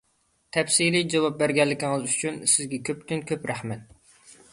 تەپسىلىي 0.55 1.03
جاۋاب 1.13 1.35
بەرگەنلىكىڭىز 1.41 2.07
ئۈچۈن 2.15 2.39
سىزگە 2.53 2.79
كۆپتىن-كۆپ 2.89 3.47
رەھمەت! 3.53 4.17